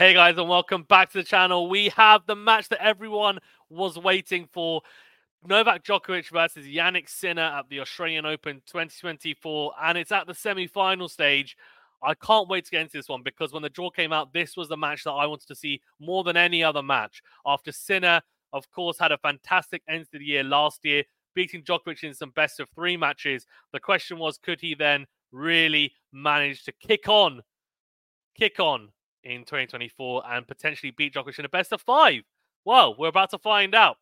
Hey 0.00 0.14
guys, 0.14 0.38
and 0.38 0.48
welcome 0.48 0.84
back 0.84 1.10
to 1.10 1.18
the 1.18 1.24
channel. 1.24 1.68
We 1.68 1.90
have 1.90 2.24
the 2.24 2.34
match 2.34 2.70
that 2.70 2.82
everyone 2.82 3.38
was 3.68 3.98
waiting 3.98 4.48
for. 4.50 4.80
Novak 5.46 5.84
Djokovic 5.84 6.30
versus 6.30 6.64
Jannik 6.64 7.06
Sinner 7.06 7.42
at 7.42 7.68
the 7.68 7.80
Australian 7.80 8.24
Open 8.24 8.62
2024, 8.64 9.74
and 9.82 9.98
it's 9.98 10.10
at 10.10 10.26
the 10.26 10.32
semi-final 10.32 11.06
stage. 11.10 11.54
I 12.02 12.14
can't 12.14 12.48
wait 12.48 12.64
to 12.64 12.70
get 12.70 12.80
into 12.80 12.96
this 12.96 13.10
one 13.10 13.22
because 13.22 13.52
when 13.52 13.62
the 13.62 13.68
draw 13.68 13.90
came 13.90 14.10
out, 14.10 14.32
this 14.32 14.56
was 14.56 14.70
the 14.70 14.76
match 14.78 15.04
that 15.04 15.10
I 15.10 15.26
wanted 15.26 15.48
to 15.48 15.54
see 15.54 15.82
more 16.00 16.24
than 16.24 16.38
any 16.38 16.64
other 16.64 16.82
match. 16.82 17.20
After 17.44 17.70
Sinner, 17.70 18.22
of 18.54 18.70
course, 18.70 18.98
had 18.98 19.12
a 19.12 19.18
fantastic 19.18 19.82
end 19.86 20.06
to 20.12 20.18
the 20.18 20.24
year 20.24 20.44
last 20.44 20.82
year, 20.82 21.04
beating 21.34 21.62
Djokovic 21.62 22.04
in 22.04 22.14
some 22.14 22.30
best 22.30 22.58
of 22.58 22.70
three 22.70 22.96
matches. 22.96 23.44
The 23.74 23.80
question 23.80 24.18
was, 24.18 24.38
could 24.38 24.62
he 24.62 24.74
then 24.74 25.06
really 25.30 25.92
manage 26.10 26.64
to 26.64 26.72
kick 26.72 27.06
on, 27.06 27.42
kick 28.34 28.58
on 28.60 28.88
in 29.24 29.40
2024 29.40 30.22
and 30.30 30.46
potentially 30.46 30.92
beat 30.96 31.14
Djokovic 31.14 31.38
in 31.38 31.44
a 31.44 31.48
best 31.48 31.72
of 31.72 31.80
five? 31.80 32.22
Well, 32.64 32.94
we're 32.98 33.08
about 33.08 33.30
to 33.30 33.38
find 33.38 33.74
out. 33.74 33.96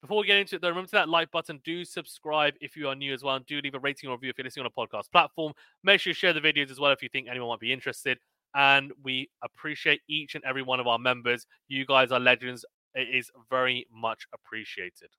Before 0.00 0.20
we 0.20 0.26
get 0.26 0.38
into 0.38 0.56
it, 0.56 0.62
though, 0.62 0.68
remember 0.68 0.88
to 0.88 0.92
that 0.92 1.08
like 1.10 1.30
button. 1.30 1.60
Do 1.62 1.84
subscribe 1.84 2.54
if 2.60 2.74
you 2.74 2.88
are 2.88 2.94
new 2.94 3.12
as 3.12 3.22
well. 3.22 3.36
And 3.36 3.44
do 3.44 3.60
leave 3.60 3.74
a 3.74 3.78
rating 3.78 4.08
or 4.08 4.14
review 4.14 4.30
if 4.30 4.38
you're 4.38 4.44
listening 4.44 4.64
on 4.64 4.72
a 4.74 4.86
podcast 4.86 5.10
platform. 5.12 5.52
Make 5.84 6.00
sure 6.00 6.10
you 6.10 6.14
share 6.14 6.32
the 6.32 6.40
videos 6.40 6.70
as 6.70 6.80
well 6.80 6.90
if 6.90 7.02
you 7.02 7.10
think 7.10 7.28
anyone 7.28 7.50
might 7.50 7.60
be 7.60 7.72
interested. 7.72 8.18
And 8.54 8.92
we 9.04 9.28
appreciate 9.42 10.00
each 10.08 10.34
and 10.34 10.44
every 10.44 10.62
one 10.62 10.80
of 10.80 10.86
our 10.86 10.98
members. 10.98 11.46
You 11.68 11.84
guys 11.84 12.12
are 12.12 12.18
legends. 12.18 12.64
It 12.94 13.08
is 13.14 13.30
very 13.50 13.86
much 13.92 14.26
appreciated. 14.32 15.10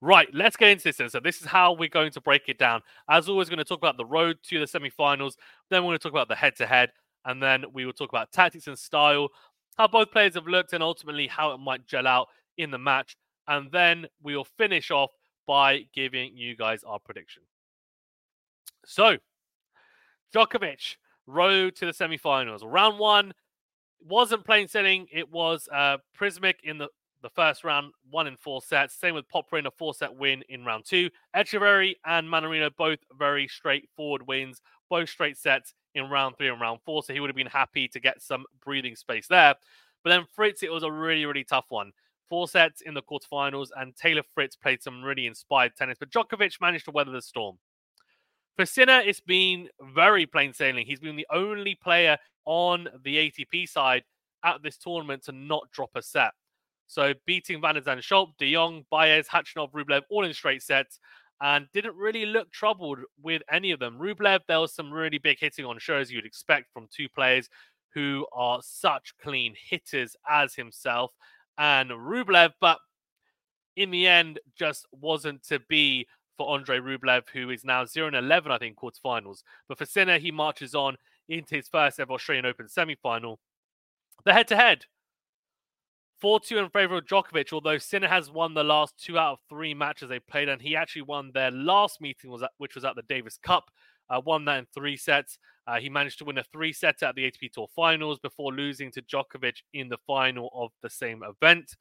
Right, 0.00 0.28
let's 0.34 0.56
get 0.56 0.70
into 0.70 0.84
this 0.84 0.98
then. 0.98 1.08
So, 1.08 1.18
this 1.18 1.40
is 1.40 1.46
how 1.46 1.72
we're 1.72 1.88
going 1.88 2.10
to 2.12 2.20
break 2.20 2.48
it 2.48 2.58
down. 2.58 2.82
As 3.08 3.28
always, 3.28 3.48
we're 3.48 3.56
going 3.56 3.64
to 3.64 3.68
talk 3.68 3.78
about 3.78 3.96
the 3.96 4.04
road 4.04 4.36
to 4.44 4.60
the 4.60 4.66
semi 4.66 4.90
finals. 4.90 5.36
Then, 5.70 5.82
we're 5.82 5.88
going 5.88 5.98
to 5.98 6.02
talk 6.02 6.12
about 6.12 6.28
the 6.28 6.34
head 6.34 6.56
to 6.56 6.66
head. 6.66 6.90
And 7.24 7.42
then 7.42 7.64
we 7.72 7.86
will 7.86 7.92
talk 7.92 8.10
about 8.10 8.32
tactics 8.32 8.66
and 8.66 8.78
style, 8.78 9.28
how 9.76 9.88
both 9.88 10.10
players 10.10 10.34
have 10.34 10.46
looked, 10.46 10.72
and 10.72 10.82
ultimately 10.82 11.26
how 11.26 11.52
it 11.52 11.58
might 11.58 11.86
gel 11.86 12.06
out 12.06 12.28
in 12.58 12.70
the 12.70 12.78
match. 12.78 13.16
And 13.48 13.70
then 13.72 14.06
we 14.22 14.36
will 14.36 14.44
finish 14.44 14.90
off 14.90 15.10
by 15.46 15.86
giving 15.94 16.36
you 16.36 16.56
guys 16.56 16.82
our 16.84 16.98
prediction. 16.98 17.42
So, 18.86 19.18
Djokovic, 20.34 20.96
road 21.26 21.76
to 21.76 21.86
the 21.86 21.92
semi-finals. 21.92 22.64
Round 22.64 22.98
one 22.98 23.32
wasn't 24.00 24.44
plain 24.44 24.68
sailing. 24.68 25.06
It 25.12 25.30
was 25.30 25.68
uh, 25.72 25.98
Prizmic 26.18 26.54
in 26.62 26.78
the, 26.78 26.88
the 27.22 27.30
first 27.30 27.64
round, 27.64 27.92
one 28.10 28.26
in 28.26 28.36
four 28.36 28.60
sets. 28.60 28.94
Same 28.94 29.14
with 29.14 29.28
Popyrin, 29.28 29.66
a 29.66 29.70
four-set 29.70 30.14
win 30.14 30.42
in 30.48 30.64
round 30.64 30.84
two. 30.84 31.08
Etcheverry 31.34 31.94
and 32.04 32.28
Mannarino, 32.28 32.70
both 32.76 32.98
very 33.18 33.48
straightforward 33.48 34.26
wins, 34.26 34.60
both 34.90 35.08
straight 35.08 35.38
sets 35.38 35.74
in 35.94 36.10
round 36.10 36.36
three 36.36 36.48
and 36.48 36.60
round 36.60 36.80
four. 36.84 37.02
So 37.02 37.12
he 37.12 37.20
would 37.20 37.30
have 37.30 37.36
been 37.36 37.46
happy 37.46 37.88
to 37.88 38.00
get 38.00 38.22
some 38.22 38.44
breathing 38.64 38.96
space 38.96 39.26
there. 39.28 39.54
But 40.02 40.10
then 40.10 40.26
Fritz, 40.34 40.62
it 40.62 40.72
was 40.72 40.82
a 40.82 40.90
really, 40.90 41.24
really 41.24 41.44
tough 41.44 41.66
one 41.68 41.92
four 42.28 42.48
sets 42.48 42.80
in 42.80 42.94
the 42.94 43.02
quarterfinals, 43.02 43.68
and 43.76 43.94
Taylor 43.96 44.22
Fritz 44.34 44.56
played 44.56 44.82
some 44.82 45.02
really 45.02 45.26
inspired 45.26 45.76
tennis, 45.76 45.98
but 45.98 46.10
Djokovic 46.10 46.60
managed 46.60 46.86
to 46.86 46.90
weather 46.90 47.12
the 47.12 47.22
storm. 47.22 47.58
For 48.56 48.66
Sinner, 48.66 49.00
it's 49.04 49.20
been 49.20 49.68
very 49.94 50.26
plain 50.26 50.52
sailing. 50.52 50.86
He's 50.86 51.00
been 51.00 51.16
the 51.16 51.26
only 51.32 51.74
player 51.74 52.18
on 52.44 52.88
the 53.04 53.16
ATP 53.16 53.68
side 53.68 54.04
at 54.44 54.62
this 54.62 54.78
tournament 54.78 55.24
to 55.24 55.32
not 55.32 55.70
drop 55.72 55.90
a 55.94 56.02
set. 56.02 56.32
So 56.86 57.14
beating 57.26 57.60
Van 57.60 57.74
der 57.74 57.80
Zandschulp, 57.80 58.02
Schulp, 58.02 58.36
De 58.38 58.52
Jong, 58.52 58.84
Baez, 58.90 59.26
Khachanov, 59.28 59.72
Rublev, 59.72 60.02
all 60.10 60.24
in 60.24 60.34
straight 60.34 60.62
sets, 60.62 61.00
and 61.40 61.66
didn't 61.72 61.96
really 61.96 62.26
look 62.26 62.50
troubled 62.52 62.98
with 63.22 63.42
any 63.50 63.70
of 63.70 63.80
them. 63.80 63.98
Rublev, 63.98 64.40
there 64.46 64.60
was 64.60 64.74
some 64.74 64.92
really 64.92 65.18
big 65.18 65.38
hitting 65.38 65.64
on 65.64 65.78
shows 65.78 66.10
you'd 66.10 66.26
expect 66.26 66.72
from 66.72 66.88
two 66.90 67.08
players 67.08 67.48
who 67.92 68.26
are 68.32 68.60
such 68.62 69.14
clean 69.22 69.54
hitters 69.68 70.16
as 70.28 70.54
himself 70.54 71.12
and 71.58 71.90
Rublev, 71.90 72.52
but 72.60 72.78
in 73.76 73.90
the 73.90 74.06
end, 74.06 74.40
just 74.56 74.86
wasn't 74.92 75.42
to 75.44 75.60
be 75.68 76.06
for 76.36 76.48
Andre 76.48 76.78
Rublev, 76.78 77.28
who 77.32 77.50
is 77.50 77.64
now 77.64 77.84
0 77.84 78.08
and 78.08 78.16
11, 78.16 78.50
I 78.50 78.58
think, 78.58 78.76
quarterfinals. 78.76 79.42
But 79.68 79.78
for 79.78 79.86
Sinner, 79.86 80.18
he 80.18 80.30
marches 80.30 80.74
on 80.74 80.96
into 81.28 81.56
his 81.56 81.68
first 81.68 82.00
ever 82.00 82.12
Australian 82.12 82.46
Open 82.46 82.68
semi 82.68 82.96
final. 82.96 83.38
The 84.24 84.32
head 84.32 84.48
to 84.48 84.56
head 84.56 84.84
4 86.20 86.40
2 86.40 86.58
in 86.58 86.70
favor 86.70 86.96
of 86.96 87.06
Djokovic, 87.06 87.52
although 87.52 87.78
Sinner 87.78 88.08
has 88.08 88.30
won 88.30 88.54
the 88.54 88.64
last 88.64 88.94
two 88.98 89.18
out 89.18 89.32
of 89.32 89.38
three 89.48 89.74
matches 89.74 90.08
they 90.08 90.20
played, 90.20 90.48
and 90.48 90.60
he 90.60 90.76
actually 90.76 91.02
won 91.02 91.30
their 91.34 91.50
last 91.50 92.00
meeting, 92.00 92.30
was 92.30 92.42
at, 92.42 92.50
which 92.58 92.74
was 92.74 92.84
at 92.84 92.96
the 92.96 93.02
Davis 93.02 93.38
Cup. 93.42 93.70
Uh, 94.10 94.20
won 94.24 94.44
that 94.44 94.58
in 94.58 94.66
three 94.74 94.96
sets. 94.96 95.38
Uh, 95.66 95.78
he 95.78 95.88
managed 95.88 96.18
to 96.18 96.24
win 96.24 96.38
a 96.38 96.44
three 96.44 96.72
setter 96.72 97.06
at 97.06 97.14
the 97.14 97.30
ATP 97.30 97.52
Tour 97.52 97.66
finals 97.74 98.18
before 98.18 98.52
losing 98.52 98.90
to 98.92 99.02
Djokovic 99.02 99.56
in 99.72 99.88
the 99.88 99.98
final 100.06 100.50
of 100.54 100.70
the 100.82 100.90
same 100.90 101.22
event. 101.22 101.76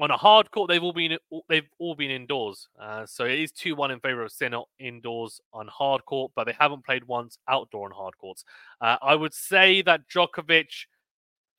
On 0.00 0.10
a 0.10 0.16
hard 0.16 0.50
court, 0.50 0.68
they've 0.68 0.82
all 0.82 0.92
been 0.92 1.16
they've 1.48 1.68
all 1.78 1.94
been 1.94 2.10
indoors, 2.10 2.68
uh, 2.80 3.06
so 3.06 3.24
it 3.24 3.38
is 3.38 3.52
two 3.52 3.76
one 3.76 3.92
in 3.92 4.00
favor 4.00 4.22
of 4.22 4.32
Sinner 4.32 4.62
indoors 4.80 5.40
on 5.52 5.68
hard 5.68 6.04
court, 6.04 6.32
but 6.34 6.44
they 6.44 6.54
haven't 6.58 6.84
played 6.84 7.04
once 7.04 7.38
outdoor 7.48 7.86
on 7.86 7.92
hard 7.92 8.18
courts. 8.18 8.44
Uh, 8.80 8.96
I 9.00 9.14
would 9.14 9.32
say 9.32 9.82
that 9.82 10.08
Djokovic. 10.08 10.86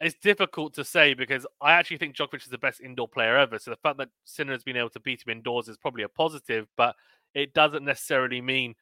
It's 0.02 0.16
difficult 0.22 0.74
to 0.76 0.84
say 0.84 1.14
because 1.14 1.48
I 1.62 1.74
actually 1.74 1.98
think 1.98 2.16
Djokovic 2.16 2.44
is 2.44 2.50
the 2.50 2.58
best 2.58 2.82
indoor 2.82 3.08
player 3.08 3.38
ever. 3.38 3.58
So 3.60 3.72
the 3.72 3.78
fact 3.78 3.98
that 4.00 4.10
Sinner 4.26 4.52
has 4.52 4.64
been 4.64 4.76
able 4.76 4.90
to 4.90 5.00
beat 5.00 5.24
him 5.26 5.32
indoors 5.32 5.70
is 5.70 5.78
probably 5.78 6.04
a 6.04 6.10
positive, 6.10 6.68
but 6.76 6.96
it 7.34 7.54
doesn't 7.54 7.86
necessarily 7.86 8.42
mean 8.42 8.76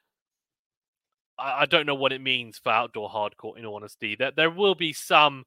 I, 1.38 1.66
don't 1.66 1.86
know 1.86 1.96
what 1.96 2.14
it 2.14 2.22
means 2.22 2.60
for 2.60 2.72
outdoor 2.72 3.10
hard 3.10 3.38
court. 3.38 3.58
In 3.58 3.66
all 3.66 3.76
honesty, 3.76 4.16
there 4.16 4.32
there 4.32 4.52
will 4.52 4.76
be 4.76 4.94
some 4.94 5.46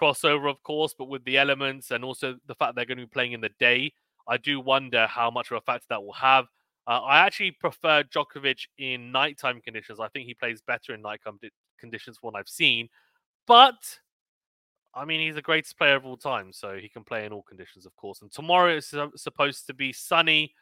crossover, 0.00 0.50
of 0.50 0.62
course, 0.62 0.94
but 0.96 1.08
with 1.08 1.24
the 1.24 1.38
elements 1.38 1.90
and 1.90 2.04
also 2.04 2.36
the 2.46 2.54
fact 2.54 2.74
they're 2.74 2.84
going 2.84 2.98
to 2.98 3.06
be 3.06 3.10
playing 3.10 3.32
in 3.32 3.40
the 3.40 3.50
day, 3.58 3.92
I 4.28 4.36
do 4.36 4.60
wonder 4.60 5.06
how 5.06 5.30
much 5.30 5.50
of 5.50 5.56
a 5.56 5.60
factor 5.60 5.86
that 5.90 6.04
will 6.04 6.12
have. 6.12 6.46
Uh, 6.86 7.00
I 7.00 7.20
actually 7.20 7.52
prefer 7.52 8.02
Djokovic 8.02 8.66
in 8.78 9.12
nighttime 9.12 9.60
conditions. 9.60 10.00
I 10.00 10.08
think 10.08 10.26
he 10.26 10.34
plays 10.34 10.60
better 10.60 10.94
in 10.94 11.02
nighttime 11.02 11.38
conditions 11.78 12.18
from 12.18 12.28
what 12.28 12.38
I've 12.38 12.48
seen. 12.48 12.88
But 13.46 13.98
I 14.94 15.04
mean, 15.04 15.20
he's 15.20 15.34
the 15.34 15.42
greatest 15.42 15.78
player 15.78 15.96
of 15.96 16.04
all 16.04 16.16
time, 16.16 16.52
so 16.52 16.76
he 16.76 16.88
can 16.88 17.02
play 17.02 17.24
in 17.24 17.32
all 17.32 17.42
conditions, 17.42 17.86
of 17.86 17.96
course. 17.96 18.20
And 18.20 18.30
tomorrow 18.30 18.76
is 18.76 18.94
supposed 19.16 19.66
to 19.66 19.74
be 19.74 19.92
sunny 19.92 20.54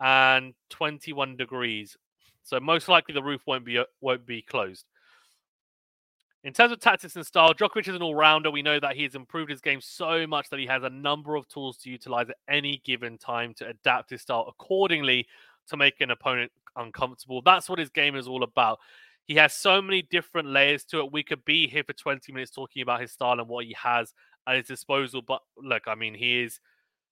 and 0.00 0.54
21 0.70 1.36
degrees. 1.36 1.96
So 2.42 2.60
most 2.60 2.88
likely 2.88 3.14
the 3.14 3.22
roof 3.22 3.42
won't 3.46 3.64
be 3.64 3.78
uh, 3.78 3.84
won't 4.00 4.26
be 4.26 4.42
closed. 4.42 4.84
In 6.44 6.52
terms 6.52 6.70
of 6.70 6.78
tactics 6.78 7.16
and 7.16 7.26
style, 7.26 7.52
Djokovic 7.52 7.88
is 7.88 7.96
an 7.96 8.02
all-rounder. 8.02 8.52
We 8.52 8.62
know 8.62 8.78
that 8.78 8.94
he 8.94 9.02
has 9.02 9.16
improved 9.16 9.50
his 9.50 9.60
game 9.60 9.80
so 9.80 10.28
much 10.28 10.48
that 10.50 10.60
he 10.60 10.66
has 10.66 10.84
a 10.84 10.90
number 10.90 11.34
of 11.34 11.48
tools 11.48 11.76
to 11.78 11.90
utilize 11.90 12.28
at 12.28 12.36
any 12.48 12.80
given 12.84 13.18
time 13.18 13.52
to 13.54 13.66
adapt 13.66 14.10
his 14.10 14.22
style 14.22 14.46
accordingly 14.46 15.26
to 15.68 15.76
make 15.76 16.00
an 16.00 16.12
opponent 16.12 16.52
uncomfortable. 16.76 17.42
That's 17.42 17.68
what 17.68 17.80
his 17.80 17.90
game 17.90 18.14
is 18.14 18.28
all 18.28 18.44
about. 18.44 18.78
He 19.26 19.34
has 19.34 19.54
so 19.54 19.82
many 19.82 20.02
different 20.02 20.48
layers 20.48 20.84
to 20.86 21.00
it. 21.00 21.12
We 21.12 21.22
could 21.22 21.44
be 21.44 21.66
here 21.66 21.84
for 21.84 21.92
20 21.92 22.32
minutes 22.32 22.52
talking 22.52 22.82
about 22.82 23.00
his 23.00 23.12
style 23.12 23.40
and 23.40 23.48
what 23.48 23.64
he 23.64 23.76
has 23.82 24.12
at 24.46 24.56
his 24.56 24.66
disposal. 24.66 25.22
But 25.22 25.42
look, 25.56 25.82
I 25.86 25.94
mean, 25.94 26.14
he 26.14 26.42
is 26.42 26.60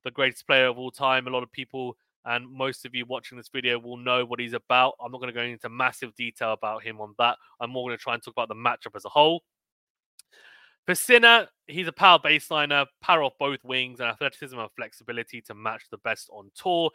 the 0.05 0.11
greatest 0.11 0.47
player 0.47 0.67
of 0.67 0.79
all 0.79 0.91
time. 0.91 1.27
A 1.27 1.31
lot 1.31 1.43
of 1.43 1.51
people 1.51 1.97
and 2.25 2.51
most 2.51 2.87
of 2.87 2.95
you 2.95 3.05
watching 3.07 3.37
this 3.37 3.51
video 3.53 3.79
will 3.79 3.97
know 3.97 4.25
what 4.25 4.41
he's 4.41 4.55
about. 4.55 4.95
I'm 5.03 5.13
not 5.13 5.19
going 5.19 5.33
to 5.33 5.39
go 5.39 5.43
into 5.43 5.69
massive 5.69 6.15
detail 6.15 6.53
about 6.53 6.83
him 6.83 7.01
on 7.01 7.15
that. 7.19 7.37
I'm 7.61 7.71
more 7.71 7.87
going 7.87 7.99
to 7.99 8.03
try 8.03 8.15
and 8.15 8.23
talk 8.23 8.33
about 8.33 8.49
the 8.49 8.55
matchup 8.55 8.97
as 8.97 9.05
a 9.05 9.11
whole. 9.11 9.43
Sinner, 10.93 11.49
he's 11.67 11.89
a 11.89 11.93
power 11.93 12.19
baseliner, 12.19 12.87
power 13.01 13.23
off 13.23 13.33
both 13.39 13.63
wings, 13.65 14.01
and 14.01 14.09
athleticism 14.09 14.59
and 14.59 14.69
flexibility 14.77 15.41
to 15.43 15.55
match 15.55 15.83
the 15.91 15.99
best 15.99 16.29
on 16.31 16.51
tour. 16.55 16.91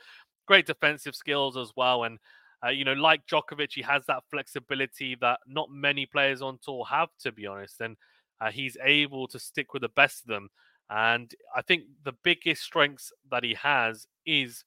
Great 0.48 0.68
defensive 0.68 1.16
skills 1.16 1.58
as 1.58 1.72
well. 1.76 2.04
And, 2.04 2.20
uh, 2.66 2.70
you 2.70 2.84
know, 2.84 2.94
like 2.94 3.26
Djokovic, 3.28 3.74
he 3.74 3.82
has 3.82 4.06
that 4.08 4.24
flexibility 4.30 5.16
that 5.22 5.40
not 5.48 5.70
many 5.72 6.06
players 6.06 6.42
on 6.42 6.60
tour 6.62 6.86
have, 6.90 7.10
to 7.22 7.32
be 7.32 7.48
honest. 7.48 7.80
And 7.82 7.96
uh, 8.42 8.52
he's 8.52 8.78
able 8.84 9.28
to 9.28 9.40
stick 9.40 9.74
with 9.74 9.82
the 9.82 9.90
best 9.90 10.24
of 10.24 10.28
them. 10.28 10.50
And 10.90 11.34
I 11.56 11.62
think 11.62 11.84
the 12.04 12.14
biggest 12.24 12.64
strengths 12.64 13.12
that 13.32 13.44
he 13.44 13.54
has 13.56 14.08
is 14.26 14.64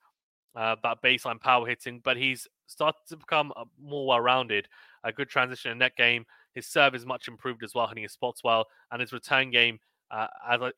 uh, 0.54 0.76
that 0.82 1.02
baseline 1.02 1.40
power 1.40 1.66
hitting, 1.66 2.00
but 2.04 2.16
he's 2.16 2.46
started 2.66 3.00
to 3.08 3.16
become 3.16 3.52
more 3.80 4.06
well 4.06 4.20
rounded. 4.20 4.68
A 5.04 5.12
good 5.12 5.28
transition 5.28 5.72
in 5.72 5.78
net 5.78 5.96
game. 5.96 6.24
His 6.54 6.68
serve 6.68 6.94
is 6.94 7.04
much 7.04 7.28
improved 7.28 7.64
as 7.64 7.74
well, 7.74 7.88
hitting 7.88 8.04
his 8.04 8.12
spots 8.12 8.44
well, 8.44 8.66
and 8.90 9.00
his 9.00 9.12
return 9.12 9.50
game 9.50 9.80
uh, 10.10 10.26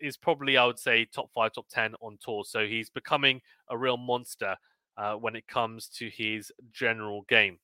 is 0.00 0.16
probably, 0.16 0.56
I 0.56 0.64
would 0.64 0.78
say, 0.78 1.04
top 1.04 1.30
five, 1.34 1.52
top 1.52 1.66
10 1.68 1.94
on 2.00 2.18
tour. 2.24 2.44
So 2.46 2.66
he's 2.66 2.88
becoming 2.88 3.40
a 3.68 3.76
real 3.76 3.96
monster 3.96 4.56
uh, 4.96 5.14
when 5.14 5.36
it 5.36 5.46
comes 5.46 5.88
to 5.88 6.08
his 6.08 6.52
general 6.72 7.22
game. 7.28 7.58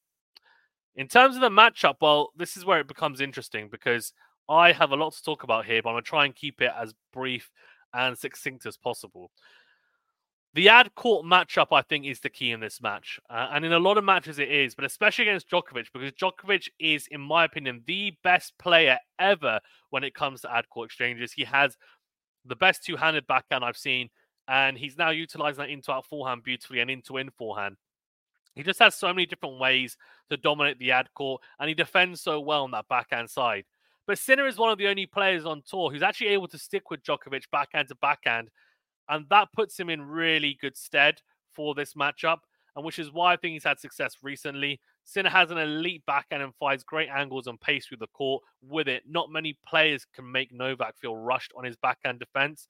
In 0.96 1.08
terms 1.08 1.36
of 1.36 1.40
the 1.40 1.50
matchup, 1.50 1.96
well, 2.00 2.30
this 2.36 2.56
is 2.56 2.64
where 2.64 2.80
it 2.80 2.88
becomes 2.88 3.20
interesting 3.20 3.68
because 3.70 4.12
I 4.48 4.72
have 4.72 4.90
a 4.90 4.96
lot 4.96 5.14
to 5.14 5.22
talk 5.22 5.44
about 5.44 5.64
here, 5.64 5.80
but 5.82 5.90
I'm 5.90 5.94
going 5.94 6.04
to 6.04 6.08
try 6.08 6.24
and 6.24 6.34
keep 6.34 6.60
it 6.60 6.72
as 6.76 6.92
brief 7.12 7.50
and 7.94 8.18
succinct 8.18 8.66
as 8.66 8.76
possible. 8.76 9.30
The 10.54 10.68
ad 10.68 10.92
court 10.96 11.24
matchup, 11.24 11.68
I 11.70 11.82
think, 11.82 12.06
is 12.06 12.18
the 12.18 12.28
key 12.28 12.50
in 12.50 12.58
this 12.58 12.82
match. 12.82 13.20
Uh, 13.30 13.48
and 13.52 13.64
in 13.64 13.72
a 13.72 13.78
lot 13.78 13.98
of 13.98 14.04
matches, 14.04 14.40
it 14.40 14.50
is, 14.50 14.74
but 14.74 14.84
especially 14.84 15.28
against 15.28 15.48
Djokovic, 15.48 15.86
because 15.92 16.10
Djokovic 16.12 16.68
is, 16.80 17.06
in 17.12 17.20
my 17.20 17.44
opinion, 17.44 17.84
the 17.86 18.14
best 18.24 18.58
player 18.58 18.98
ever 19.20 19.60
when 19.90 20.02
it 20.02 20.14
comes 20.14 20.40
to 20.40 20.52
ad 20.52 20.68
court 20.68 20.86
exchanges. 20.86 21.32
He 21.32 21.44
has 21.44 21.76
the 22.44 22.56
best 22.56 22.84
two 22.84 22.96
handed 22.96 23.28
backhand 23.28 23.64
I've 23.64 23.76
seen, 23.76 24.10
and 24.50 24.76
he's 24.76 24.98
now 24.98 25.10
utilizing 25.10 25.62
that 25.62 25.70
into 25.70 25.92
out 25.92 26.04
forehand 26.04 26.42
beautifully 26.42 26.80
and 26.80 26.90
into 26.90 27.16
in 27.16 27.30
forehand. 27.30 27.76
He 28.54 28.62
just 28.62 28.80
has 28.80 28.94
so 28.94 29.08
many 29.08 29.24
different 29.24 29.58
ways 29.58 29.96
to 30.28 30.36
dominate 30.36 30.78
the 30.78 30.90
ad 30.90 31.08
court, 31.14 31.40
and 31.58 31.68
he 31.68 31.74
defends 31.74 32.20
so 32.20 32.40
well 32.40 32.64
on 32.64 32.72
that 32.72 32.88
backhand 32.88 33.30
side. 33.30 33.64
But 34.06 34.18
Sinner 34.18 34.46
is 34.46 34.58
one 34.58 34.70
of 34.70 34.76
the 34.76 34.88
only 34.88 35.06
players 35.06 35.46
on 35.46 35.62
tour 35.64 35.90
who's 35.90 36.02
actually 36.02 36.28
able 36.28 36.48
to 36.48 36.58
stick 36.58 36.90
with 36.90 37.02
Djokovic 37.02 37.44
backhand 37.50 37.88
to 37.88 37.94
backhand 37.94 38.50
and 39.10 39.26
that 39.28 39.52
puts 39.52 39.78
him 39.78 39.90
in 39.90 40.00
really 40.00 40.56
good 40.60 40.76
stead 40.76 41.20
for 41.52 41.74
this 41.74 41.94
matchup, 41.94 42.38
and 42.76 42.84
which 42.84 42.98
is 42.98 43.12
why 43.12 43.32
I 43.32 43.36
think 43.36 43.52
he's 43.52 43.64
had 43.64 43.80
success 43.80 44.16
recently. 44.22 44.80
Sinner 45.04 45.30
has 45.30 45.50
an 45.50 45.58
elite 45.58 46.04
backhand 46.06 46.42
and 46.42 46.54
finds 46.54 46.84
great 46.84 47.08
angles 47.08 47.48
and 47.48 47.60
pace 47.60 47.86
through 47.86 47.98
the 47.98 48.06
court 48.08 48.42
with 48.62 48.86
it. 48.86 49.02
Not 49.06 49.30
many 49.30 49.58
players 49.66 50.06
can 50.14 50.30
make 50.30 50.52
Novak 50.52 50.96
feel 50.96 51.16
rushed 51.16 51.52
on 51.56 51.64
his 51.64 51.76
backhand 51.76 52.20
defense. 52.20 52.68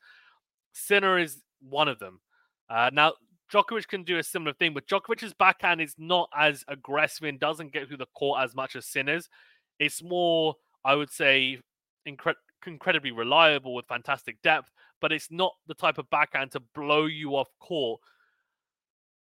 Sinner 0.72 1.18
is 1.18 1.42
one 1.60 1.88
of 1.88 1.98
them. 1.98 2.20
Uh, 2.68 2.90
now, 2.92 3.14
Djokovic 3.52 3.88
can 3.88 4.04
do 4.04 4.18
a 4.18 4.22
similar 4.22 4.52
thing, 4.52 4.74
but 4.74 4.86
Djokovic's 4.86 5.34
backhand 5.34 5.80
is 5.80 5.94
not 5.98 6.28
as 6.36 6.64
aggressive 6.68 7.24
and 7.24 7.40
doesn't 7.40 7.72
get 7.72 7.88
through 7.88 7.96
the 7.96 8.06
court 8.14 8.40
as 8.42 8.54
much 8.54 8.76
as 8.76 8.86
Sinner's. 8.86 9.28
It's 9.78 10.02
more, 10.02 10.54
I 10.84 10.94
would 10.94 11.10
say, 11.10 11.58
incre- 12.06 12.34
incredibly 12.66 13.10
reliable 13.10 13.74
with 13.74 13.86
fantastic 13.86 14.40
depth, 14.42 14.70
but 15.00 15.12
it's 15.12 15.30
not 15.30 15.54
the 15.66 15.74
type 15.74 15.98
of 15.98 16.08
backhand 16.10 16.52
to 16.52 16.60
blow 16.74 17.06
you 17.06 17.34
off 17.36 17.48
court. 17.58 18.00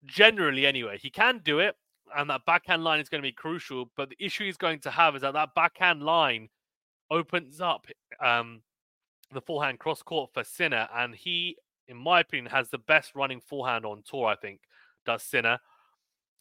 Generally, 0.06 0.66
anyway, 0.66 0.98
he 0.98 1.10
can 1.10 1.40
do 1.44 1.58
it, 1.58 1.74
and 2.16 2.30
that 2.30 2.46
backhand 2.46 2.84
line 2.84 3.00
is 3.00 3.08
going 3.08 3.22
to 3.22 3.28
be 3.28 3.32
crucial. 3.32 3.90
But 3.96 4.10
the 4.10 4.24
issue 4.24 4.44
he's 4.44 4.56
going 4.56 4.80
to 4.80 4.90
have 4.90 5.16
is 5.16 5.22
that 5.22 5.34
that 5.34 5.54
backhand 5.54 6.02
line 6.02 6.48
opens 7.10 7.60
up 7.60 7.86
um, 8.24 8.62
the 9.32 9.40
forehand 9.40 9.78
cross 9.78 10.02
court 10.02 10.30
for 10.32 10.44
Sinner, 10.44 10.88
and 10.94 11.14
he, 11.14 11.56
in 11.88 11.96
my 11.96 12.20
opinion, 12.20 12.50
has 12.50 12.68
the 12.70 12.78
best 12.78 13.14
running 13.14 13.40
forehand 13.40 13.84
on 13.84 14.02
tour. 14.08 14.26
I 14.26 14.36
think 14.36 14.60
does 15.04 15.22
Sinner. 15.22 15.58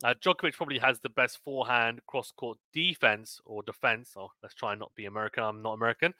Uh, 0.04 0.14
Djokovic 0.22 0.54
probably 0.54 0.80
has 0.80 1.00
the 1.00 1.10
best 1.10 1.40
forehand 1.44 2.02
cross 2.06 2.32
court 2.36 2.58
defense 2.74 3.40
or 3.46 3.64
defense. 3.64 4.12
Oh, 4.18 4.30
let's 4.44 4.56
try 4.56 4.74
and 4.74 4.80
not 4.80 4.92
be 4.96 5.06
American. 5.06 5.44
I'm 5.44 5.62
not 5.62 5.74
American. 5.74 6.14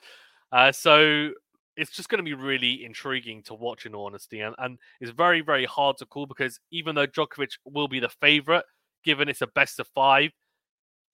Uh, 0.52 0.72
so 0.72 1.32
it's 1.76 1.92
just 1.92 2.08
going 2.08 2.20
to 2.20 2.24
be 2.24 2.34
really 2.34 2.86
intriguing 2.86 3.44
to 3.44 3.54
watch, 3.54 3.86
in 3.86 3.94
honesty, 3.94 4.40
and, 4.40 4.56
and 4.60 4.78
it's 5.02 5.12
very, 5.12 5.42
very 5.42 5.66
hard 5.66 5.98
to 5.98 6.06
call 6.06 6.26
because 6.26 6.60
even 6.72 6.96
though 6.96 7.08
Djokovic 7.08 7.58
will 7.66 7.90
be 7.90 8.00
the 8.00 8.10
favorite, 8.10 8.64
given 9.04 9.28
it's 9.28 9.42
a 9.42 9.48
best 9.48 9.80
of 9.80 9.88
five, 9.90 10.32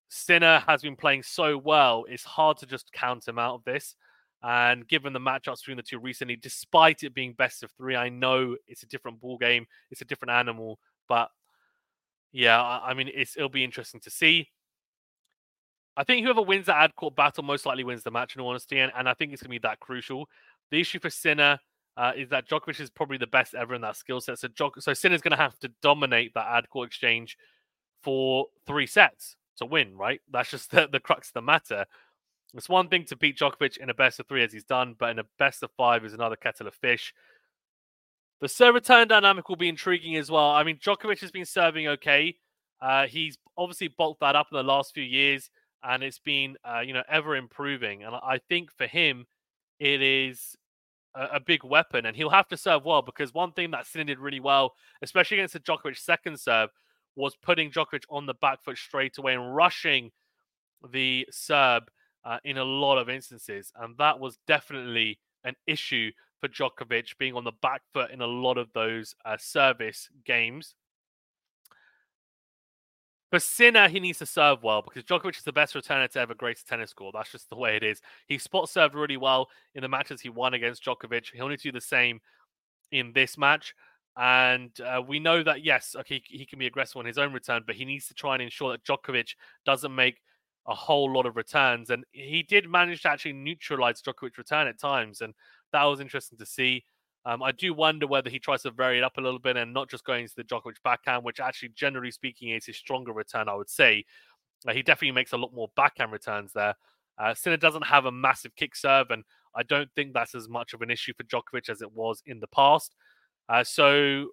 Sinner 0.09 0.59
has 0.67 0.81
been 0.81 0.95
playing 0.95 1.23
so 1.23 1.57
well. 1.57 2.05
It's 2.07 2.23
hard 2.23 2.57
to 2.57 2.65
just 2.65 2.91
count 2.91 3.27
him 3.27 3.39
out 3.39 3.55
of 3.55 3.63
this. 3.63 3.95
And 4.43 4.87
given 4.87 5.13
the 5.13 5.19
matchups 5.19 5.59
between 5.59 5.77
the 5.77 5.83
two 5.83 5.99
recently, 5.99 6.35
despite 6.35 7.03
it 7.03 7.13
being 7.13 7.33
best 7.33 7.63
of 7.63 7.71
three, 7.71 7.95
I 7.95 8.09
know 8.09 8.55
it's 8.67 8.83
a 8.83 8.87
different 8.87 9.21
ball 9.21 9.37
game, 9.37 9.67
it's 9.91 10.01
a 10.01 10.05
different 10.05 10.31
animal. 10.31 10.79
But 11.07 11.29
yeah, 12.31 12.61
I, 12.61 12.89
I 12.89 12.93
mean, 12.93 13.11
it'll 13.15 13.49
be 13.49 13.63
interesting 13.63 13.99
to 14.01 14.09
see. 14.09 14.49
I 15.97 16.03
think 16.03 16.25
whoever 16.25 16.41
wins 16.41 16.67
that 16.67 16.77
ad 16.77 16.95
court 16.95 17.15
battle 17.15 17.43
most 17.43 17.65
likely 17.65 17.83
wins 17.83 18.03
the 18.03 18.11
match, 18.11 18.35
in 18.35 18.41
all 18.41 18.49
honesty, 18.49 18.79
and, 18.79 18.91
and 18.95 19.07
I 19.07 19.13
think 19.13 19.33
it's 19.33 19.41
going 19.41 19.49
to 19.49 19.59
be 19.59 19.67
that 19.67 19.79
crucial. 19.79 20.27
The 20.71 20.79
issue 20.79 20.99
for 20.99 21.09
Sinner 21.09 21.59
uh, 21.97 22.13
is 22.15 22.29
that 22.29 22.47
Djokovic 22.47 22.79
is 22.79 22.89
probably 22.89 23.17
the 23.17 23.27
best 23.27 23.53
ever 23.53 23.75
in 23.75 23.81
that 23.81 23.97
skill 23.97 24.21
set. 24.21 24.39
So, 24.39 24.47
Djok- 24.47 24.81
so 24.81 24.93
Sinner's 24.93 25.21
going 25.21 25.31
to 25.31 25.37
have 25.37 25.59
to 25.59 25.71
dominate 25.81 26.33
that 26.33 26.47
ad 26.47 26.69
court 26.69 26.87
exchange 26.87 27.37
for 28.01 28.47
three 28.65 28.87
sets 28.87 29.35
to 29.57 29.65
win, 29.65 29.95
right? 29.97 30.21
That's 30.31 30.49
just 30.49 30.71
the, 30.71 30.87
the 30.91 30.99
crux 30.99 31.29
of 31.29 31.33
the 31.33 31.41
matter. 31.41 31.85
It's 32.53 32.69
one 32.69 32.89
thing 32.89 33.05
to 33.05 33.15
beat 33.15 33.37
Djokovic 33.37 33.77
in 33.77 33.89
a 33.89 33.93
best 33.93 34.19
of 34.19 34.27
three, 34.27 34.43
as 34.43 34.51
he's 34.51 34.63
done, 34.63 34.95
but 34.99 35.11
in 35.11 35.19
a 35.19 35.25
best 35.39 35.63
of 35.63 35.71
five 35.77 36.03
is 36.03 36.13
another 36.13 36.35
kettle 36.35 36.67
of 36.67 36.75
fish. 36.75 37.13
The 38.41 38.49
serve 38.49 38.75
return 38.75 39.07
dynamic 39.07 39.47
will 39.47 39.55
be 39.55 39.69
intriguing 39.69 40.17
as 40.17 40.29
well. 40.29 40.49
I 40.51 40.63
mean, 40.63 40.77
Djokovic 40.77 41.21
has 41.21 41.31
been 41.31 41.45
serving 41.45 41.87
okay. 41.87 42.35
Uh, 42.81 43.07
he's 43.07 43.37
obviously 43.57 43.87
bulked 43.87 44.21
that 44.21 44.35
up 44.35 44.47
in 44.51 44.57
the 44.57 44.63
last 44.63 44.93
few 44.93 45.03
years 45.03 45.49
and 45.83 46.03
it's 46.03 46.19
been 46.19 46.55
uh, 46.63 46.79
you 46.79 46.93
know 46.93 47.03
ever 47.09 47.35
improving. 47.35 48.03
And 48.03 48.15
I 48.15 48.39
think 48.49 48.71
for 48.71 48.87
him, 48.87 49.25
it 49.79 50.01
is 50.01 50.55
a, 51.15 51.35
a, 51.35 51.39
big 51.39 51.63
weapon, 51.63 52.05
and 52.05 52.15
he'll 52.15 52.29
have 52.29 52.47
to 52.49 52.57
serve 52.57 52.85
well 52.85 53.01
because 53.01 53.33
one 53.33 53.51
thing 53.51 53.71
that 53.71 53.87
Sinner 53.87 54.05
did 54.05 54.19
really 54.19 54.39
well, 54.39 54.73
especially 55.01 55.37
against 55.37 55.53
the 55.53 55.59
Djokovic 55.59 55.97
second 55.97 56.39
serve, 56.39 56.69
was 57.15 57.35
putting 57.35 57.71
Djokovic 57.71 58.03
on 58.09 58.25
the 58.25 58.35
back 58.35 58.63
foot 58.63 58.77
straight 58.77 59.17
away 59.17 59.33
and 59.33 59.55
rushing 59.55 60.11
the 60.91 61.27
Serb 61.31 61.89
uh, 62.23 62.37
in 62.43 62.57
a 62.57 62.63
lot 62.63 62.97
of 62.97 63.09
instances, 63.09 63.71
and 63.79 63.97
that 63.97 64.19
was 64.19 64.37
definitely 64.47 65.19
an 65.43 65.55
issue 65.67 66.11
for 66.39 66.47
Djokovic 66.47 67.17
being 67.17 67.35
on 67.35 67.43
the 67.43 67.51
back 67.61 67.81
foot 67.93 68.11
in 68.11 68.21
a 68.21 68.27
lot 68.27 68.57
of 68.57 68.71
those 68.73 69.15
uh, 69.25 69.37
service 69.37 70.09
games. 70.25 70.75
For 73.31 73.39
Sinner, 73.39 73.87
he 73.87 74.01
needs 74.01 74.19
to 74.19 74.25
serve 74.25 74.61
well 74.61 74.81
because 74.81 75.03
Djokovic 75.03 75.37
is 75.37 75.43
the 75.43 75.53
best 75.53 75.73
returner 75.73 76.09
to 76.09 76.19
ever 76.19 76.33
grace 76.33 76.61
a 76.61 76.65
tennis 76.65 76.89
score. 76.89 77.11
That's 77.13 77.31
just 77.31 77.49
the 77.49 77.55
way 77.55 77.77
it 77.77 77.83
is. 77.83 78.01
He 78.27 78.37
spot 78.37 78.69
served 78.69 78.93
really 78.93 79.15
well 79.15 79.47
in 79.73 79.81
the 79.81 79.87
matches 79.87 80.19
he 80.19 80.29
won 80.29 80.53
against 80.53 80.83
Djokovic. 80.83 81.31
He'll 81.33 81.47
need 81.47 81.59
to 81.59 81.69
do 81.69 81.71
the 81.71 81.79
same 81.79 82.19
in 82.91 83.13
this 83.13 83.37
match. 83.37 83.73
And 84.17 84.71
uh, 84.81 85.01
we 85.07 85.19
know 85.19 85.43
that, 85.43 85.63
yes, 85.63 85.95
okay, 85.97 86.21
he 86.25 86.45
can 86.45 86.59
be 86.59 86.67
aggressive 86.67 86.97
on 86.97 87.05
his 87.05 87.17
own 87.17 87.31
return, 87.31 87.63
but 87.65 87.75
he 87.75 87.85
needs 87.85 88.07
to 88.07 88.13
try 88.13 88.33
and 88.33 88.41
ensure 88.41 88.71
that 88.71 88.83
Djokovic 88.83 89.35
doesn't 89.65 89.95
make 89.95 90.19
a 90.67 90.75
whole 90.75 91.11
lot 91.11 91.25
of 91.25 91.35
returns. 91.35 91.89
And 91.89 92.03
he 92.11 92.43
did 92.43 92.69
manage 92.69 93.01
to 93.03 93.09
actually 93.09 93.33
neutralize 93.33 94.01
Djokovic's 94.01 94.37
return 94.37 94.67
at 94.67 94.79
times. 94.79 95.21
And 95.21 95.33
that 95.71 95.83
was 95.83 95.99
interesting 95.99 96.37
to 96.37 96.45
see. 96.45 96.83
Um, 97.25 97.43
I 97.43 97.51
do 97.51 97.73
wonder 97.73 98.07
whether 98.07 98.29
he 98.29 98.39
tries 98.39 98.63
to 98.63 98.71
vary 98.71 98.97
it 98.97 99.03
up 99.03 99.17
a 99.17 99.21
little 99.21 99.39
bit 99.39 99.57
and 99.57 99.73
not 99.73 99.89
just 99.89 100.05
going 100.05 100.23
into 100.23 100.35
the 100.35 100.43
Djokovic 100.43 100.77
backhand, 100.83 101.23
which 101.23 101.39
actually, 101.39 101.69
generally 101.69 102.11
speaking, 102.11 102.49
is 102.49 102.65
his 102.65 102.77
stronger 102.77 103.13
return, 103.13 103.47
I 103.47 103.55
would 103.55 103.69
say. 103.69 104.05
Uh, 104.67 104.73
he 104.73 104.81
definitely 104.81 105.11
makes 105.11 105.33
a 105.33 105.37
lot 105.37 105.53
more 105.53 105.69
backhand 105.75 106.11
returns 106.11 106.51
there. 106.53 106.75
Uh, 107.17 107.33
Sinner 107.33 107.57
doesn't 107.57 107.85
have 107.85 108.05
a 108.05 108.11
massive 108.11 108.55
kick 108.55 108.75
serve, 108.75 109.11
and 109.11 109.23
I 109.55 109.63
don't 109.63 109.89
think 109.95 110.13
that's 110.13 110.33
as 110.33 110.49
much 110.49 110.73
of 110.73 110.81
an 110.81 110.89
issue 110.89 111.13
for 111.15 111.23
Djokovic 111.23 111.69
as 111.69 111.81
it 111.81 111.91
was 111.91 112.23
in 112.25 112.39
the 112.39 112.47
past. 112.47 112.95
Uh, 113.49 113.63
so 113.63 114.29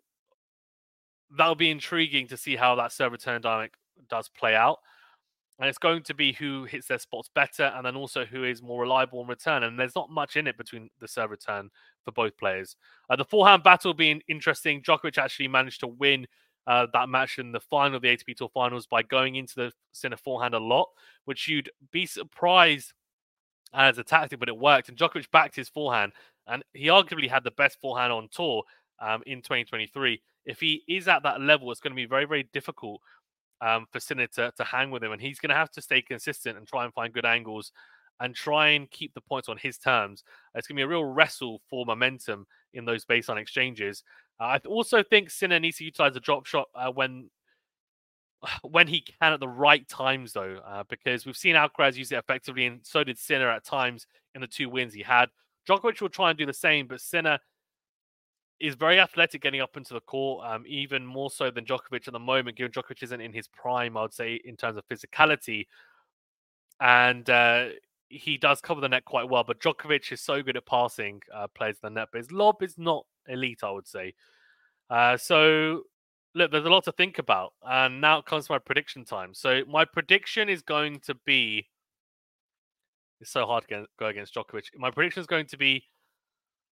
that'll 1.36 1.54
be 1.54 1.70
intriguing 1.70 2.26
to 2.28 2.36
see 2.36 2.56
how 2.56 2.74
that 2.76 2.92
serve 2.92 3.12
return 3.12 3.42
dynamic 3.42 3.74
does 4.08 4.28
play 4.28 4.54
out 4.54 4.78
and 5.58 5.68
it's 5.68 5.78
going 5.78 6.02
to 6.04 6.14
be 6.14 6.32
who 6.32 6.64
hits 6.64 6.86
their 6.86 6.98
spots 6.98 7.28
better 7.34 7.72
and 7.74 7.84
then 7.84 7.96
also 7.96 8.24
who 8.24 8.44
is 8.44 8.62
more 8.62 8.82
reliable 8.82 9.20
in 9.22 9.26
return. 9.26 9.64
And 9.64 9.78
there's 9.78 9.96
not 9.96 10.10
much 10.10 10.36
in 10.36 10.46
it 10.46 10.56
between 10.56 10.88
the 11.00 11.08
serve 11.08 11.30
return 11.30 11.70
for 12.04 12.12
both 12.12 12.36
players. 12.36 12.76
Uh, 13.10 13.16
the 13.16 13.24
forehand 13.24 13.64
battle 13.64 13.92
being 13.92 14.22
interesting. 14.28 14.82
Djokovic 14.82 15.18
actually 15.18 15.48
managed 15.48 15.80
to 15.80 15.88
win 15.88 16.26
uh, 16.68 16.86
that 16.92 17.08
match 17.08 17.38
in 17.38 17.50
the 17.50 17.60
final 17.60 17.98
the 17.98 18.08
ATP 18.08 18.36
Tour 18.36 18.50
Finals 18.52 18.86
by 18.86 19.02
going 19.02 19.36
into 19.36 19.54
the 19.56 19.72
center 19.92 20.16
forehand 20.16 20.54
a 20.54 20.58
lot, 20.58 20.86
which 21.24 21.48
you'd 21.48 21.70
be 21.90 22.06
surprised 22.06 22.92
as 23.74 23.98
a 23.98 24.04
tactic, 24.04 24.38
but 24.38 24.48
it 24.48 24.56
worked. 24.56 24.88
And 24.88 24.98
Djokovic 24.98 25.30
backed 25.32 25.56
his 25.56 25.68
forehand, 25.68 26.12
and 26.46 26.62
he 26.74 26.86
arguably 26.86 27.28
had 27.28 27.42
the 27.42 27.50
best 27.52 27.80
forehand 27.80 28.12
on 28.12 28.28
tour 28.30 28.62
um, 29.00 29.22
in 29.26 29.38
2023. 29.38 30.20
If 30.44 30.60
he 30.60 30.82
is 30.88 31.08
at 31.08 31.22
that 31.24 31.40
level, 31.40 31.70
it's 31.72 31.80
going 31.80 31.92
to 31.92 31.96
be 31.96 32.06
very, 32.06 32.26
very 32.26 32.48
difficult 32.52 33.00
um, 33.60 33.86
for 33.90 34.00
Sinner 34.00 34.26
to, 34.28 34.52
to 34.56 34.64
hang 34.64 34.90
with 34.90 35.02
him. 35.02 35.12
And 35.12 35.20
he's 35.20 35.38
going 35.38 35.50
to 35.50 35.56
have 35.56 35.70
to 35.72 35.82
stay 35.82 36.02
consistent 36.02 36.56
and 36.56 36.66
try 36.66 36.84
and 36.84 36.94
find 36.94 37.12
good 37.12 37.26
angles 37.26 37.72
and 38.20 38.34
try 38.34 38.68
and 38.68 38.90
keep 38.90 39.14
the 39.14 39.20
points 39.20 39.48
on 39.48 39.56
his 39.56 39.78
terms. 39.78 40.24
It's 40.54 40.66
going 40.66 40.76
to 40.76 40.80
be 40.80 40.84
a 40.84 40.88
real 40.88 41.04
wrestle 41.04 41.60
for 41.70 41.86
momentum 41.86 42.46
in 42.74 42.84
those 42.84 43.04
baseline 43.04 43.40
exchanges. 43.40 44.02
Uh, 44.40 44.44
I 44.44 44.58
also 44.66 45.02
think 45.02 45.30
Sinner 45.30 45.60
needs 45.60 45.78
to 45.78 45.84
utilize 45.84 46.14
the 46.14 46.20
drop 46.20 46.46
shot 46.46 46.68
uh, 46.74 46.90
when 46.90 47.30
when 48.62 48.86
he 48.86 49.00
can 49.00 49.32
at 49.32 49.40
the 49.40 49.48
right 49.48 49.86
times, 49.88 50.32
though, 50.32 50.60
uh, 50.66 50.84
because 50.88 51.26
we've 51.26 51.36
seen 51.36 51.54
Alcaraz 51.54 51.96
use 51.96 52.12
it 52.12 52.18
effectively, 52.18 52.66
and 52.66 52.80
so 52.82 53.04
did 53.04 53.18
Sinner 53.18 53.50
at 53.50 53.64
times 53.64 54.06
in 54.34 54.40
the 54.40 54.46
two 54.46 54.68
wins 54.68 54.94
he 54.94 55.02
had. 55.02 55.28
Djokovic 55.68 56.00
will 56.00 56.08
try 56.08 56.30
and 56.30 56.38
do 56.38 56.46
the 56.46 56.52
same, 56.52 56.86
but 56.86 57.00
Sinner 57.00 57.38
is 58.60 58.74
very 58.74 58.98
athletic 58.98 59.42
getting 59.42 59.60
up 59.60 59.76
into 59.76 59.94
the 59.94 60.00
court, 60.00 60.44
um, 60.46 60.64
even 60.66 61.06
more 61.06 61.30
so 61.30 61.50
than 61.50 61.64
Djokovic 61.64 62.06
at 62.06 62.12
the 62.12 62.18
moment, 62.18 62.56
given 62.56 62.72
Djokovic 62.72 63.02
isn't 63.02 63.20
in 63.20 63.32
his 63.32 63.48
prime, 63.48 63.96
I 63.96 64.02
would 64.02 64.14
say, 64.14 64.40
in 64.44 64.56
terms 64.56 64.76
of 64.76 64.86
physicality. 64.88 65.66
And 66.80 67.28
uh, 67.30 67.66
he 68.08 68.36
does 68.36 68.60
cover 68.60 68.80
the 68.80 68.88
net 68.88 69.04
quite 69.04 69.28
well, 69.28 69.44
but 69.44 69.60
Djokovic 69.60 70.10
is 70.12 70.20
so 70.20 70.42
good 70.42 70.56
at 70.56 70.66
passing 70.66 71.20
uh, 71.32 71.46
players 71.54 71.78
the 71.80 71.90
net, 71.90 72.08
but 72.12 72.18
his 72.18 72.32
lob 72.32 72.62
is 72.62 72.76
not 72.78 73.06
elite, 73.28 73.60
I 73.62 73.70
would 73.70 73.86
say. 73.86 74.14
Uh, 74.90 75.16
so, 75.16 75.82
look, 76.34 76.50
there's 76.50 76.64
a 76.64 76.70
lot 76.70 76.84
to 76.84 76.92
think 76.92 77.18
about. 77.18 77.52
And 77.62 78.00
now 78.00 78.18
it 78.18 78.24
comes 78.24 78.46
to 78.46 78.52
my 78.52 78.58
prediction 78.58 79.04
time. 79.04 79.34
So, 79.34 79.62
my 79.68 79.84
prediction 79.84 80.48
is 80.48 80.62
going 80.62 81.00
to 81.00 81.14
be. 81.26 81.68
It's 83.20 83.30
so 83.30 83.46
hard 83.46 83.66
to 83.68 83.86
go 83.98 84.06
against 84.06 84.34
Djokovic. 84.34 84.66
My 84.76 84.90
prediction 84.90 85.20
is 85.20 85.26
going 85.26 85.46
to 85.46 85.56
be 85.56 85.84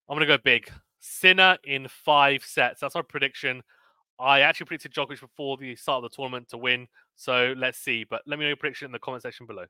I'm 0.08 0.16
going 0.16 0.26
to 0.26 0.36
go 0.36 0.40
big 0.42 0.70
Sinner 1.06 1.56
in 1.64 1.88
five 1.88 2.44
sets. 2.44 2.80
That's 2.80 2.96
our 2.96 3.02
prediction. 3.02 3.62
I 4.18 4.40
actually 4.40 4.66
predicted 4.66 4.92
Djokovic 4.92 5.20
before 5.20 5.56
the 5.56 5.76
start 5.76 6.04
of 6.04 6.10
the 6.10 6.16
tournament 6.16 6.48
to 6.50 6.58
win. 6.58 6.88
So 7.14 7.54
let's 7.56 7.78
see. 7.78 8.04
But 8.04 8.22
let 8.26 8.38
me 8.38 8.44
know 8.44 8.48
your 8.48 8.56
prediction 8.56 8.86
in 8.86 8.92
the 8.92 8.98
comment 8.98 9.22
section 9.22 9.46
below. 9.46 9.66